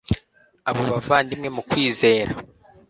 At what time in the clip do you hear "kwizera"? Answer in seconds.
1.69-2.31